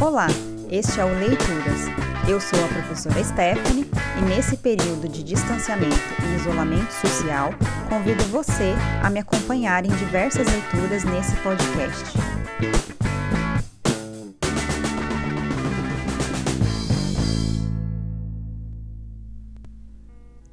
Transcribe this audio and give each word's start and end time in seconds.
Olá, 0.00 0.28
este 0.70 1.00
é 1.00 1.04
o 1.04 1.08
Leituras. 1.08 1.86
Eu 2.30 2.40
sou 2.40 2.56
a 2.64 2.68
professora 2.68 3.24
Stephanie 3.24 3.84
e 4.16 4.28
nesse 4.28 4.56
período 4.56 5.08
de 5.08 5.24
distanciamento 5.24 5.96
e 6.22 6.36
isolamento 6.36 6.92
social, 6.92 7.50
convido 7.88 8.22
você 8.26 8.74
a 9.02 9.10
me 9.10 9.18
acompanhar 9.18 9.84
em 9.84 9.88
diversas 9.88 10.46
leituras 10.46 11.02
nesse 11.02 11.34
podcast. 11.42 12.16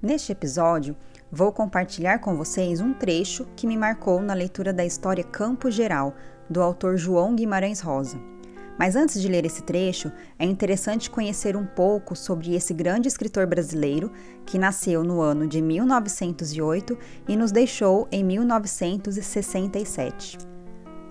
Neste 0.02 0.32
episódio, 0.32 0.96
vou 1.32 1.52
compartilhar 1.52 2.18
com 2.18 2.36
vocês 2.36 2.82
um 2.82 2.96
trecho 2.96 3.46
que 3.56 3.68
me 3.68 3.78
marcou 3.78 4.24
na 4.24 4.34
leitura 4.34 4.74
da 4.74 4.84
história 4.84 5.24
Campo 5.24 5.70
Geral, 5.70 6.16
do 6.50 6.64
autor 6.64 6.98
João 6.98 7.36
Guimarães 7.36 7.80
Rosa. 7.80 8.35
Mas 8.78 8.96
antes 8.96 9.22
de 9.22 9.28
ler 9.28 9.46
esse 9.46 9.62
trecho, 9.64 10.12
é 10.38 10.46
interessante 10.46 11.10
conhecer 11.10 11.56
um 11.56 11.66
pouco 11.66 12.16
sobre 12.16 12.54
esse 12.56 12.72
grande 12.74 13.08
escritor 13.08 13.48
brasileiro 13.48 14.12
que 14.46 14.60
nasceu 14.60 15.02
no 15.04 15.22
ano 15.22 15.48
de 15.48 15.62
1908 15.62 16.98
e 17.28 17.38
nos 17.38 17.52
deixou 17.52 18.08
em 18.12 18.24
1967. 18.24 20.38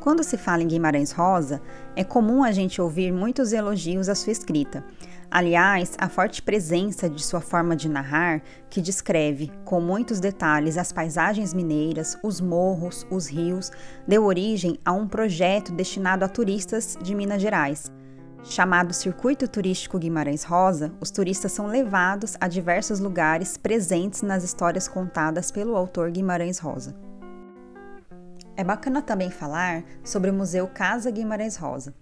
Quando 0.00 0.22
se 0.22 0.36
fala 0.36 0.62
em 0.62 0.68
Guimarães 0.68 1.10
Rosa, 1.12 1.62
é 1.96 2.04
comum 2.04 2.44
a 2.44 2.52
gente 2.52 2.78
ouvir 2.78 3.10
muitos 3.10 3.54
elogios 3.54 4.10
à 4.10 4.14
sua 4.14 4.32
escrita. 4.32 4.84
Aliás, 5.36 5.96
a 5.98 6.08
forte 6.08 6.40
presença 6.40 7.10
de 7.10 7.20
sua 7.20 7.40
forma 7.40 7.74
de 7.74 7.88
narrar, 7.88 8.40
que 8.70 8.80
descreve 8.80 9.50
com 9.64 9.80
muitos 9.80 10.20
detalhes 10.20 10.78
as 10.78 10.92
paisagens 10.92 11.52
mineiras, 11.52 12.16
os 12.22 12.40
morros, 12.40 13.04
os 13.10 13.26
rios, 13.26 13.72
deu 14.06 14.26
origem 14.26 14.78
a 14.84 14.92
um 14.92 15.08
projeto 15.08 15.72
destinado 15.72 16.24
a 16.24 16.28
turistas 16.28 16.96
de 17.02 17.16
Minas 17.16 17.42
Gerais. 17.42 17.90
Chamado 18.44 18.94
Circuito 18.94 19.48
Turístico 19.48 19.98
Guimarães 19.98 20.44
Rosa, 20.44 20.92
os 21.00 21.10
turistas 21.10 21.50
são 21.50 21.66
levados 21.66 22.36
a 22.40 22.46
diversos 22.46 23.00
lugares 23.00 23.56
presentes 23.56 24.22
nas 24.22 24.44
histórias 24.44 24.86
contadas 24.86 25.50
pelo 25.50 25.74
autor 25.74 26.12
Guimarães 26.12 26.60
Rosa. 26.60 26.94
É 28.56 28.62
bacana 28.62 29.02
também 29.02 29.32
falar 29.32 29.82
sobre 30.04 30.30
o 30.30 30.34
Museu 30.34 30.68
Casa 30.68 31.10
Guimarães 31.10 31.56
Rosa, 31.56 31.92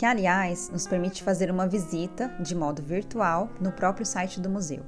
que 0.00 0.06
aliás 0.06 0.70
nos 0.70 0.86
permite 0.86 1.22
fazer 1.22 1.50
uma 1.50 1.66
visita 1.66 2.28
de 2.40 2.54
modo 2.54 2.80
virtual 2.80 3.50
no 3.60 3.70
próprio 3.70 4.06
site 4.06 4.40
do 4.40 4.48
museu. 4.48 4.82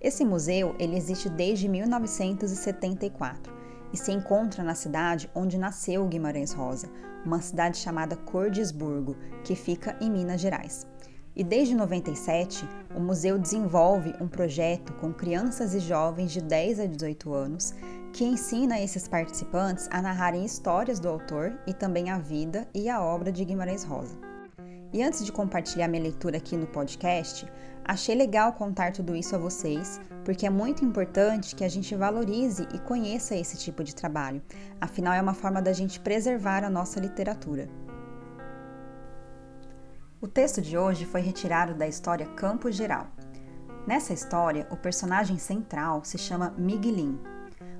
Esse 0.00 0.24
museu 0.24 0.74
ele 0.76 0.96
existe 0.96 1.28
desde 1.28 1.68
1974 1.68 3.54
e 3.92 3.96
se 3.96 4.10
encontra 4.10 4.64
na 4.64 4.74
cidade 4.74 5.30
onde 5.36 5.56
nasceu 5.56 6.04
Guimarães 6.08 6.52
Rosa, 6.52 6.90
uma 7.24 7.40
cidade 7.40 7.76
chamada 7.76 8.16
Cordisburgo, 8.16 9.16
que 9.44 9.54
fica 9.54 9.96
em 10.00 10.10
Minas 10.10 10.40
Gerais. 10.40 10.84
E 11.36 11.44
desde 11.44 11.76
97, 11.76 12.68
o 12.92 12.98
museu 12.98 13.38
desenvolve 13.38 14.16
um 14.20 14.26
projeto 14.26 14.92
com 14.94 15.12
crianças 15.12 15.74
e 15.74 15.78
jovens 15.78 16.32
de 16.32 16.40
10 16.40 16.80
a 16.80 16.86
18 16.86 17.32
anos 17.32 17.72
que 18.12 18.24
ensina 18.24 18.80
esses 18.80 19.06
participantes 19.06 19.86
a 19.92 20.02
narrarem 20.02 20.44
histórias 20.44 20.98
do 20.98 21.08
autor 21.08 21.56
e 21.68 21.72
também 21.72 22.10
a 22.10 22.18
vida 22.18 22.66
e 22.74 22.88
a 22.88 23.00
obra 23.00 23.30
de 23.30 23.44
Guimarães 23.44 23.84
Rosa. 23.84 24.28
E 24.92 25.02
antes 25.02 25.24
de 25.24 25.30
compartilhar 25.30 25.86
minha 25.86 26.02
leitura 26.02 26.38
aqui 26.38 26.56
no 26.56 26.66
podcast, 26.66 27.46
achei 27.84 28.14
legal 28.14 28.52
contar 28.54 28.92
tudo 28.92 29.14
isso 29.14 29.36
a 29.36 29.38
vocês, 29.38 30.00
porque 30.24 30.46
é 30.46 30.50
muito 30.50 30.84
importante 30.84 31.54
que 31.54 31.64
a 31.64 31.68
gente 31.68 31.94
valorize 31.94 32.66
e 32.74 32.78
conheça 32.80 33.36
esse 33.36 33.56
tipo 33.56 33.84
de 33.84 33.94
trabalho, 33.94 34.42
afinal, 34.80 35.14
é 35.14 35.22
uma 35.22 35.34
forma 35.34 35.62
da 35.62 35.72
gente 35.72 36.00
preservar 36.00 36.64
a 36.64 36.70
nossa 36.70 36.98
literatura. 36.98 37.68
O 40.20 40.28
texto 40.28 40.60
de 40.60 40.76
hoje 40.76 41.06
foi 41.06 41.20
retirado 41.20 41.74
da 41.74 41.86
história 41.86 42.26
Campo 42.26 42.70
Geral. 42.70 43.06
Nessa 43.86 44.12
história, 44.12 44.66
o 44.70 44.76
personagem 44.76 45.38
central 45.38 46.04
se 46.04 46.18
chama 46.18 46.54
Miguelin, 46.58 47.18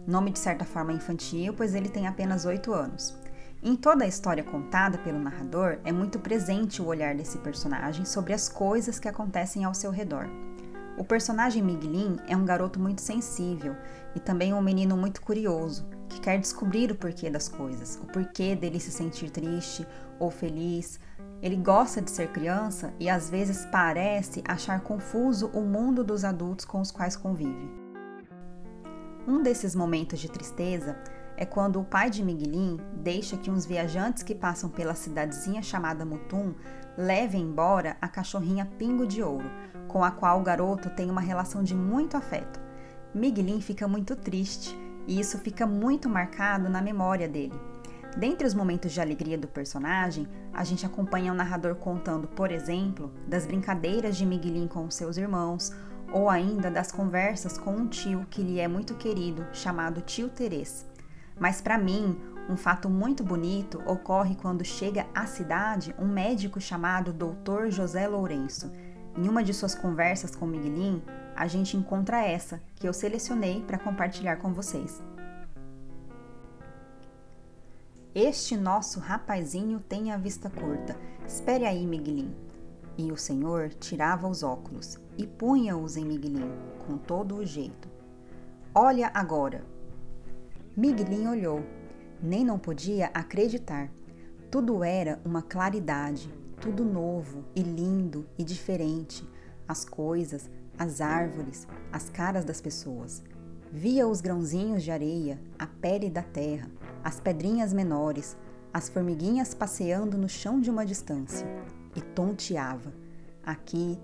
nome 0.06 0.30
de 0.30 0.38
certa 0.38 0.64
forma 0.64 0.92
infantil, 0.92 1.52
pois 1.54 1.74
ele 1.74 1.88
tem 1.88 2.06
apenas 2.06 2.46
8 2.46 2.72
anos. 2.72 3.19
Em 3.62 3.76
toda 3.76 4.04
a 4.04 4.08
história 4.08 4.42
contada 4.42 4.96
pelo 4.96 5.18
narrador, 5.18 5.78
é 5.84 5.92
muito 5.92 6.18
presente 6.18 6.80
o 6.80 6.86
olhar 6.86 7.14
desse 7.14 7.36
personagem 7.38 8.06
sobre 8.06 8.32
as 8.32 8.48
coisas 8.48 8.98
que 8.98 9.06
acontecem 9.06 9.64
ao 9.64 9.74
seu 9.74 9.90
redor. 9.90 10.26
O 10.96 11.04
personagem 11.04 11.62
Miguelin 11.62 12.16
é 12.26 12.34
um 12.34 12.44
garoto 12.44 12.80
muito 12.80 13.02
sensível 13.02 13.76
e 14.14 14.20
também 14.20 14.54
um 14.54 14.62
menino 14.62 14.96
muito 14.96 15.20
curioso, 15.20 15.86
que 16.08 16.20
quer 16.20 16.38
descobrir 16.38 16.90
o 16.90 16.94
porquê 16.94 17.28
das 17.28 17.50
coisas, 17.50 17.96
o 17.96 18.06
porquê 18.06 18.56
dele 18.56 18.80
se 18.80 18.90
sentir 18.90 19.28
triste 19.28 19.86
ou 20.18 20.30
feliz. 20.30 20.98
Ele 21.42 21.56
gosta 21.56 22.00
de 22.00 22.10
ser 22.10 22.28
criança 22.32 22.94
e 22.98 23.10
às 23.10 23.28
vezes 23.28 23.66
parece 23.66 24.42
achar 24.48 24.80
confuso 24.80 25.48
o 25.48 25.60
mundo 25.60 26.02
dos 26.02 26.24
adultos 26.24 26.64
com 26.64 26.80
os 26.80 26.90
quais 26.90 27.14
convive. 27.14 27.70
Um 29.28 29.42
desses 29.42 29.74
momentos 29.74 30.18
de 30.18 30.30
tristeza 30.30 30.96
é 31.40 31.46
quando 31.46 31.80
o 31.80 31.84
pai 31.84 32.10
de 32.10 32.22
Miguelin 32.22 32.78
deixa 32.96 33.34
que 33.34 33.50
uns 33.50 33.64
viajantes 33.64 34.22
que 34.22 34.34
passam 34.34 34.68
pela 34.68 34.94
cidadezinha 34.94 35.62
chamada 35.62 36.04
Mutum 36.04 36.54
levem 36.98 37.40
embora 37.40 37.96
a 37.98 38.06
cachorrinha 38.06 38.70
Pingo 38.78 39.06
de 39.06 39.22
Ouro, 39.22 39.50
com 39.88 40.04
a 40.04 40.10
qual 40.10 40.38
o 40.38 40.44
garoto 40.44 40.90
tem 40.90 41.10
uma 41.10 41.22
relação 41.22 41.62
de 41.62 41.74
muito 41.74 42.14
afeto. 42.14 42.60
Miguelin 43.14 43.58
fica 43.62 43.88
muito 43.88 44.14
triste 44.14 44.78
e 45.06 45.18
isso 45.18 45.38
fica 45.38 45.66
muito 45.66 46.10
marcado 46.10 46.68
na 46.68 46.82
memória 46.82 47.26
dele. 47.26 47.58
Dentre 48.18 48.46
os 48.46 48.52
momentos 48.52 48.92
de 48.92 49.00
alegria 49.00 49.38
do 49.38 49.48
personagem, 49.48 50.28
a 50.52 50.62
gente 50.62 50.84
acompanha 50.84 51.32
o 51.32 51.34
narrador 51.34 51.74
contando, 51.76 52.28
por 52.28 52.52
exemplo, 52.52 53.10
das 53.26 53.46
brincadeiras 53.46 54.14
de 54.14 54.26
Miguelin 54.26 54.68
com 54.68 54.90
seus 54.90 55.16
irmãos 55.16 55.72
ou 56.12 56.28
ainda 56.28 56.70
das 56.70 56.92
conversas 56.92 57.56
com 57.56 57.70
um 57.70 57.86
tio 57.86 58.26
que 58.28 58.42
lhe 58.42 58.60
é 58.60 58.68
muito 58.68 58.94
querido, 58.94 59.46
chamado 59.54 60.02
tio 60.02 60.28
Terês. 60.28 60.89
Mas 61.40 61.62
para 61.62 61.78
mim, 61.78 62.20
um 62.50 62.56
fato 62.56 62.90
muito 62.90 63.24
bonito 63.24 63.82
ocorre 63.86 64.36
quando 64.36 64.62
chega 64.62 65.06
à 65.14 65.24
cidade 65.24 65.94
um 65.98 66.06
médico 66.06 66.60
chamado 66.60 67.14
Dr. 67.14 67.70
José 67.70 68.06
Lourenço. 68.06 68.70
Em 69.16 69.26
uma 69.26 69.42
de 69.42 69.54
suas 69.54 69.74
conversas 69.74 70.36
com 70.36 70.46
Miguelin, 70.46 71.02
a 71.34 71.46
gente 71.46 71.78
encontra 71.78 72.22
essa 72.22 72.60
que 72.76 72.86
eu 72.86 72.92
selecionei 72.92 73.62
para 73.62 73.78
compartilhar 73.78 74.36
com 74.36 74.52
vocês. 74.52 75.02
Este 78.14 78.56
nosso 78.56 79.00
rapazinho 79.00 79.80
tem 79.80 80.12
a 80.12 80.18
vista 80.18 80.50
curta. 80.50 80.94
Espere 81.26 81.64
aí, 81.64 81.86
Miguelin. 81.86 82.34
E 82.98 83.10
o 83.10 83.16
senhor 83.16 83.70
tirava 83.70 84.28
os 84.28 84.42
óculos 84.42 84.98
e 85.16 85.26
punha-os 85.26 85.96
em 85.96 86.04
Miguelin, 86.04 86.50
com 86.86 86.98
todo 86.98 87.36
o 87.36 87.46
jeito. 87.46 87.88
Olha 88.74 89.10
agora! 89.14 89.79
Miguelin 90.80 91.26
olhou, 91.26 91.62
nem 92.22 92.42
não 92.42 92.58
podia 92.58 93.10
acreditar. 93.12 93.92
Tudo 94.50 94.82
era 94.82 95.20
uma 95.26 95.42
claridade, 95.42 96.32
tudo 96.58 96.86
novo 96.86 97.44
e 97.54 97.60
lindo 97.62 98.26
e 98.38 98.42
diferente. 98.42 99.28
As 99.68 99.84
coisas, 99.84 100.48
as 100.78 101.02
árvores, 101.02 101.68
as 101.92 102.08
caras 102.08 102.46
das 102.46 102.62
pessoas. 102.62 103.22
Via 103.70 104.08
os 104.08 104.22
grãozinhos 104.22 104.82
de 104.82 104.90
areia, 104.90 105.38
a 105.58 105.66
pele 105.66 106.08
da 106.08 106.22
terra, 106.22 106.70
as 107.04 107.20
pedrinhas 107.20 107.74
menores, 107.74 108.34
as 108.72 108.88
formiguinhas 108.88 109.52
passeando 109.52 110.16
no 110.16 110.30
chão 110.30 110.62
de 110.62 110.70
uma 110.70 110.86
distância, 110.86 111.46
e 111.94 112.00
tonteava. 112.00 112.90
Aqui, 113.44 113.98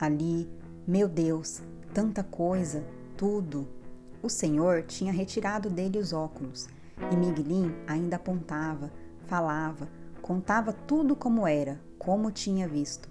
ali, 0.00 0.50
meu 0.86 1.10
Deus, 1.10 1.60
tanta 1.92 2.24
coisa, 2.24 2.82
tudo. 3.18 3.81
O 4.22 4.28
Senhor 4.28 4.84
tinha 4.84 5.12
retirado 5.12 5.68
dele 5.68 5.98
os 5.98 6.12
óculos 6.12 6.68
e 7.10 7.16
Miguelin 7.16 7.74
ainda 7.88 8.14
apontava, 8.14 8.92
falava, 9.26 9.88
contava 10.20 10.72
tudo 10.72 11.16
como 11.16 11.44
era, 11.44 11.80
como 11.98 12.30
tinha 12.30 12.68
visto. 12.68 13.10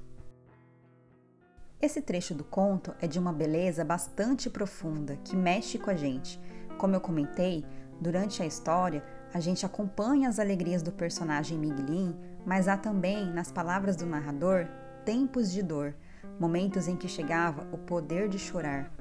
Esse 1.82 2.02
trecho 2.02 2.34
do 2.34 2.46
conto 2.46 2.94
é 3.02 3.08
de 3.08 3.20
uma 3.20 3.34
beleza 3.34 3.84
bastante 3.84 4.50
profunda 4.50 5.18
que 5.26 5.36
mexe 5.36 5.78
com 5.78 5.90
a 5.90 5.96
gente. 5.96 6.40
Como 6.78 6.96
eu 6.96 7.02
comentei, 7.02 7.66
durante 8.00 8.42
a 8.42 8.46
história 8.46 9.04
a 9.34 9.40
gente 9.42 9.66
acompanha 9.66 10.30
as 10.30 10.40
alegrias 10.40 10.82
do 10.82 10.94
personagem 10.94 11.58
Miguelin, 11.58 12.16
mas 12.46 12.70
há 12.70 12.78
também, 12.78 13.26
nas 13.34 13.52
palavras 13.52 13.98
do 13.98 14.06
narrador, 14.06 14.66
tempos 15.04 15.52
de 15.52 15.62
dor 15.62 15.94
momentos 16.40 16.88
em 16.88 16.96
que 16.96 17.08
chegava 17.08 17.68
o 17.72 17.78
poder 17.78 18.30
de 18.30 18.40
chorar. 18.40 18.92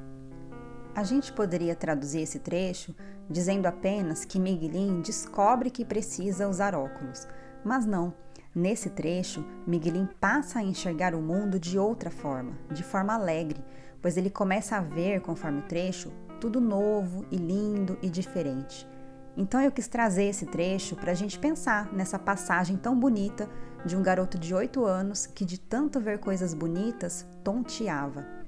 A 0.95 1.05
gente 1.05 1.33
poderia 1.33 1.75
traduzir 1.77 2.23
esse 2.23 2.41
trecho 2.41 2.95
dizendo 3.29 3.67
apenas 3.67 4.25
que 4.25 4.41
Miguelin 4.41 5.01
descobre 5.03 5.71
que 5.71 5.85
precisa 5.85 6.49
usar 6.49 6.75
óculos, 6.75 7.29
mas 7.65 7.87
não. 7.87 8.13
Nesse 8.53 8.91
trecho, 8.91 9.45
Miguelin 9.65 10.09
passa 10.21 10.59
a 10.59 10.63
enxergar 10.63 11.15
o 11.15 11.23
mundo 11.23 11.61
de 11.61 11.79
outra 11.79 12.11
forma, 12.11 12.59
de 12.73 12.83
forma 12.83 13.15
alegre, 13.15 13.65
pois 14.03 14.17
ele 14.17 14.29
começa 14.29 14.77
a 14.77 14.81
ver, 14.81 15.21
conforme 15.21 15.61
o 15.61 15.69
trecho, 15.69 16.13
tudo 16.41 16.61
novo 16.61 17.25
e 17.31 17.37
lindo 17.37 17.97
e 18.03 18.11
diferente. 18.11 18.89
Então 19.37 19.61
eu 19.61 19.71
quis 19.71 19.87
trazer 19.87 20.25
esse 20.25 20.47
trecho 20.47 20.97
para 20.97 21.13
a 21.13 21.15
gente 21.15 21.39
pensar 21.39 21.93
nessa 21.93 22.19
passagem 22.19 22.77
tão 22.77 22.99
bonita 22.99 23.49
de 23.87 23.97
um 23.97 24.03
garoto 24.03 24.37
de 24.37 24.53
8 24.53 24.85
anos 24.85 25.27
que, 25.27 25.45
de 25.45 25.59
tanto 25.61 26.01
ver 26.01 26.19
coisas 26.19 26.53
bonitas, 26.53 27.25
tonteava. 27.45 28.40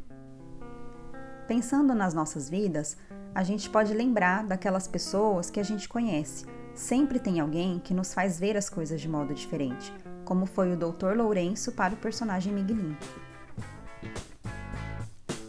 Pensando 1.47 1.95
nas 1.95 2.15
nossas 2.15 2.49
vidas, 2.49 2.97
a 3.35 3.43
gente 3.43 3.69
pode 3.69 3.93
lembrar 3.93 4.45
daquelas 4.45 4.87
pessoas 4.87 5.51
que 5.51 5.59
a 5.59 5.63
gente 5.63 5.89
conhece. 5.89 6.47
Sempre 6.75 7.19
tem 7.19 7.41
alguém 7.41 7.79
que 7.79 7.93
nos 7.93 8.15
faz 8.15 8.39
ver 8.39 8.57
as 8.57 8.71
coisas 8.71 9.01
de 9.01 9.09
modo 9.09 9.35
diferente, 9.35 9.93
como 10.25 10.47
foi 10.47 10.73
o 10.73 10.77
Dr. 10.77 11.17
Lourenço 11.17 11.73
para 11.73 11.95
o 11.95 11.97
personagem 11.97 12.53
Miguelin. 12.53 12.97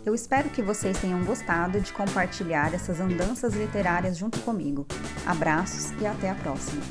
Eu 0.05 0.13
espero 0.13 0.49
que 0.49 0.61
vocês 0.61 0.99
tenham 0.99 1.23
gostado 1.23 1.79
de 1.79 1.93
compartilhar 1.93 2.73
essas 2.73 2.99
andanças 2.99 3.53
literárias 3.53 4.17
junto 4.17 4.39
comigo. 4.41 4.85
Abraços 5.25 5.91
e 6.01 6.05
até 6.05 6.29
a 6.29 6.35
próxima! 6.35 6.81